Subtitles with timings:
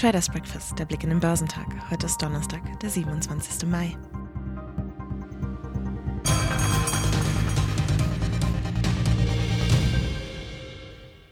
[0.00, 1.66] Traders Breakfast, der Blick in den Börsentag.
[1.90, 3.68] Heute ist Donnerstag, der 27.
[3.68, 3.94] Mai.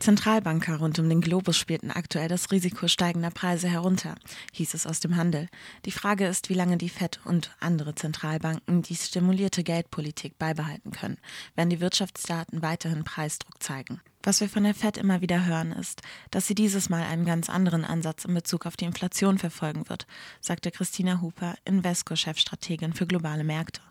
[0.08, 4.14] Zentralbanker rund um den Globus spielten aktuell das Risiko steigender Preise herunter,
[4.54, 5.50] hieß es aus dem Handel.
[5.84, 11.18] Die Frage ist, wie lange die Fed und andere Zentralbanken die stimulierte Geldpolitik beibehalten können,
[11.56, 14.00] wenn die Wirtschaftsdaten weiterhin Preisdruck zeigen.
[14.22, 17.50] Was wir von der Fed immer wieder hören, ist, dass sie dieses Mal einen ganz
[17.50, 20.06] anderen Ansatz in Bezug auf die Inflation verfolgen wird,
[20.40, 23.82] sagte Christina Hooper, Invesco-Chefstrategin für globale Märkte.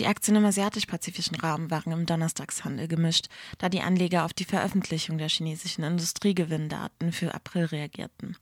[0.00, 5.18] Die Aktien im asiatisch-pazifischen Raum waren im Donnerstagshandel gemischt, da die Anleger auf die Veröffentlichung
[5.18, 8.36] der chinesischen Industriegewinndaten für April reagierten.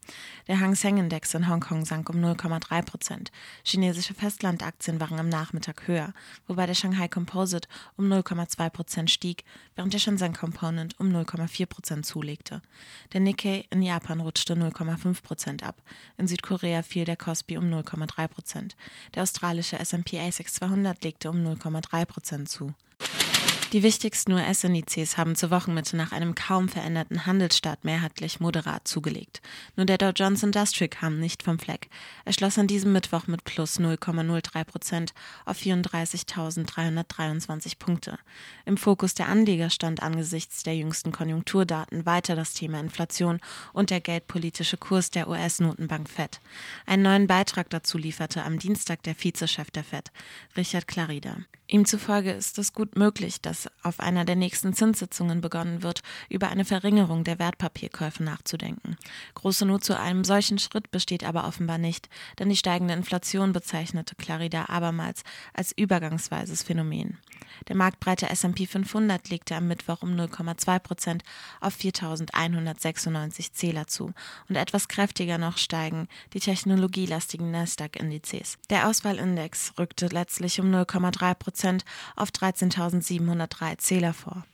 [0.48, 3.32] Der Hang Seng Index in Hongkong sank um 0,3 Prozent.
[3.64, 6.14] Chinesische Festlandaktien waren am Nachmittag höher,
[6.46, 9.44] wobei der Shanghai Composite um 0,2 Prozent stieg,
[9.76, 12.62] während der Shenzhen Component um 0,4 Prozent zulegte.
[13.12, 15.82] Der Nikkei in Japan rutschte 0,5 Prozent ab.
[16.16, 18.74] In Südkorea fiel der Kospi um 0,3 Prozent.
[19.14, 22.74] Der australische S&P ASX 200 legte um 0,3 Prozent zu.
[23.72, 29.40] Die wichtigsten US-Indizes haben zur Wochenmitte nach einem kaum veränderten Handelsstart mehrheitlich moderat zugelegt.
[29.76, 31.88] Nur der Dow Jones Industrial kam nicht vom Fleck.
[32.26, 35.14] Er schloss an diesem Mittwoch mit plus 0,03 Prozent
[35.46, 38.18] auf 34.323 Punkte.
[38.66, 43.40] Im Fokus der Anleger stand angesichts der jüngsten Konjunkturdaten weiter das Thema Inflation
[43.72, 46.42] und der geldpolitische Kurs der US-Notenbank Fed.
[46.84, 50.12] Einen neuen Beitrag dazu lieferte am Dienstag der Vizechef der Fed,
[50.58, 51.38] Richard Clarida.
[51.68, 56.48] Ihm zufolge ist es gut möglich, dass auf einer der nächsten Zinssitzungen begonnen wird, über
[56.48, 58.96] eine Verringerung der Wertpapierkäufe nachzudenken.
[59.34, 64.14] Große Not zu einem solchen Schritt besteht aber offenbar nicht, denn die steigende Inflation bezeichnete
[64.14, 65.22] Clarida abermals
[65.54, 67.18] als übergangsweises Phänomen.
[67.68, 71.22] Der marktbreite S&P 500 legte am Mittwoch um 0,2 Prozent
[71.60, 74.12] auf 4.196 Zähler zu
[74.48, 78.58] und etwas kräftiger noch steigen die technologielastigen Nasdaq-Indizes.
[78.70, 81.84] Der Auswahlindex rückte letztlich um 0,3 Prozent
[82.16, 82.30] auf
[83.52, 84.44] 13.703 Zähler vor.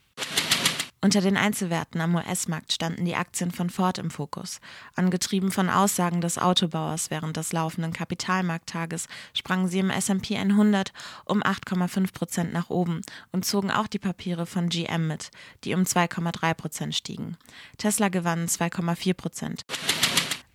[1.01, 4.59] Unter den Einzelwerten am US-Markt standen die Aktien von Ford im Fokus.
[4.95, 10.91] Angetrieben von Aussagen des Autobauers während des laufenden Kapitalmarkttages sprangen sie im S&P 100
[11.23, 13.01] um 8,5 Prozent nach oben
[13.31, 15.31] und zogen auch die Papiere von GM mit,
[15.63, 17.37] die um 2,3 Prozent stiegen.
[17.77, 19.61] Tesla gewann 2,4 Prozent.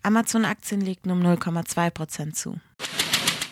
[0.02, 2.60] Amazon-Aktien legten um 0,2 Prozent zu.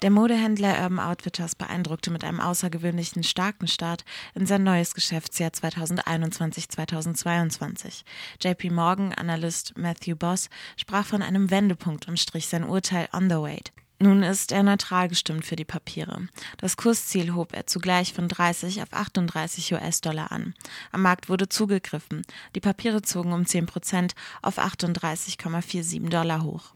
[0.02, 4.04] Der Modehändler Urban Outfitters beeindruckte mit einem außergewöhnlichen starken Start
[4.34, 8.02] in sein neues Geschäftsjahr 2021-2022.
[8.40, 13.36] JP Morgan Analyst Matthew Boss sprach von einem Wendepunkt und strich sein Urteil on the
[13.36, 13.70] weight.
[14.00, 16.26] Nun ist er neutral gestimmt für die Papiere.
[16.56, 20.54] Das Kursziel hob er zugleich von 30 auf 38 US-Dollar an.
[20.90, 22.22] Am Markt wurde zugegriffen.
[22.56, 26.74] Die Papiere zogen um 10 Prozent auf 38,47 Dollar hoch.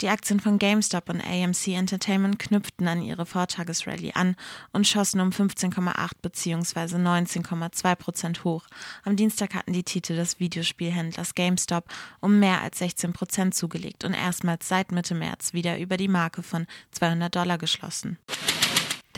[0.00, 4.36] Die Aktien von GameStop und AMC Entertainment knüpften an ihre Vortagesrallye an
[4.72, 6.96] und schossen um 15,8 bzw.
[6.96, 8.64] 19,2 Prozent hoch.
[9.04, 11.84] Am Dienstag hatten die Titel des Videospielhändlers GameStop
[12.20, 16.44] um mehr als 16 Prozent zugelegt und erstmals seit Mitte März wieder über die Marke
[16.44, 18.18] von 200 Dollar geschlossen.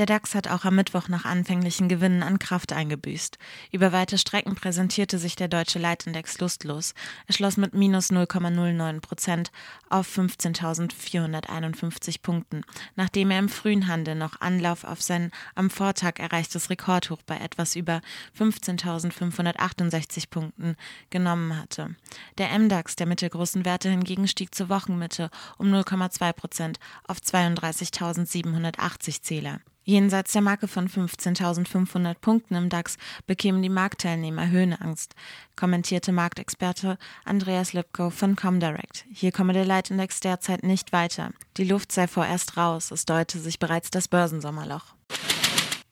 [0.00, 3.37] Der DAX hat auch am Mittwoch nach anfänglichen Gewinnen an Kraft eingebüßt.
[3.71, 6.94] Über weite Strecken präsentierte sich der deutsche Leitindex lustlos.
[7.27, 9.53] Er schloss mit minus 0,09 Prozent
[9.91, 12.62] auf 15.451 Punkten,
[12.97, 17.77] nachdem er im frühen Handel noch Anlauf auf sein am Vortag erreichtes Rekordhoch bei etwas
[17.77, 18.00] über
[18.39, 20.77] 15.568 Punkten
[21.10, 21.94] genommen hatte.
[22.39, 25.28] Der MDAX der mittelgroßen Werte hingegen stieg zur Wochenmitte
[25.59, 29.60] um 0,2 Prozent auf 32.780 Zähler.
[29.91, 32.97] Jenseits der Marke von 15.500 Punkten im DAX
[33.27, 35.17] bekämen die Marktteilnehmer Höhenangst,
[35.56, 39.05] kommentierte Marktexperte Andreas Lipko von Comdirect.
[39.12, 41.31] Hier komme der Leitindex derzeit nicht weiter.
[41.56, 44.95] Die Luft sei vorerst raus, es deute sich bereits das Börsensommerloch.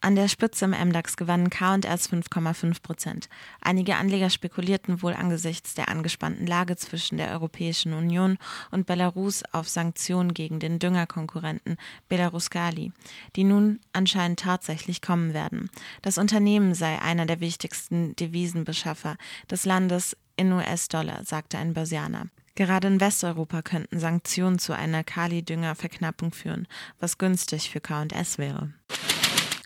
[0.00, 3.28] An der Spitze im MDAX gewannen K&S 5,5 Prozent.
[3.60, 8.38] Einige Anleger spekulierten wohl angesichts der angespannten Lage zwischen der Europäischen Union
[8.70, 11.76] und Belarus auf Sanktionen gegen den Düngerkonkurrenten
[12.08, 12.92] Belaruskali,
[13.34, 15.68] die nun anscheinend tatsächlich kommen werden.
[16.02, 19.16] Das Unternehmen sei einer der wichtigsten Devisenbeschaffer
[19.50, 22.28] des Landes in US-Dollar, sagte ein Börsianer.
[22.54, 26.66] Gerade in Westeuropa könnten Sanktionen zu einer Kali-Dünger-Verknappung führen,
[26.98, 28.72] was günstig für K&S wäre.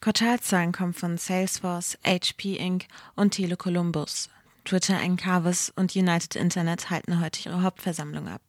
[0.02, 2.86] Quartalzahlen kommen von Salesforce, HP Inc.
[3.14, 4.28] und Tele Columbus.
[4.64, 8.42] Twitter, Encarvis und United Internet halten heute ihre Hauptversammlung ab.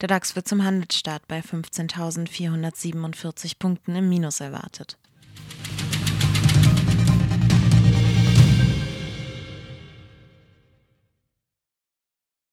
[0.00, 4.98] Der DAX wird zum Handelsstart bei 15.447 Punkten im Minus erwartet.